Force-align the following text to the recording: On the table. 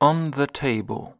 On 0.00 0.30
the 0.30 0.46
table. 0.46 1.17